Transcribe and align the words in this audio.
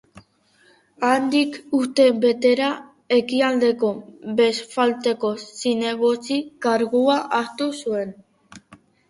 Handik 1.07 1.59
urtebetera, 1.79 2.69
Ekialdeko 3.17 3.91
Belfasteko 4.41 5.31
zinegotzi 5.61 6.41
kargua 6.69 7.21
hartu 7.43 7.71
zuen. 7.85 8.19